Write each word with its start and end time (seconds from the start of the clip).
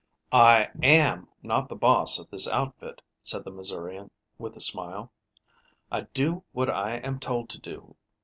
"I 0.31 0.71
AM 0.81 1.27
not 1.43 1.69
the 1.69 1.75
boss 1.75 2.17
of 2.17 2.27
this 2.31 2.47
outfit," 2.47 3.03
said 3.21 3.43
the 3.43 3.51
Missourian, 3.51 4.09
with 4.39 4.55
a 4.55 4.59
smile. 4.59 5.11
"I 5.91 6.07
do 6.11 6.43
what 6.53 6.71
I 6.71 6.93
am 6.95 7.19
told 7.19 7.49
to 7.49 7.59
do. 7.61 7.95